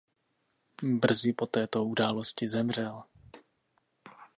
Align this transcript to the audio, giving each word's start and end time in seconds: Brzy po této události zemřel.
Brzy 0.83 1.33
po 1.33 1.45
této 1.47 1.85
události 1.85 2.47
zemřel. 2.47 3.03